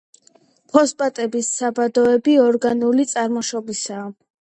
ფოსფატების 0.75 1.49
საბადოები 1.57 2.35
ორგანული 2.45 3.05
წარმოშობისაა. 3.13 4.09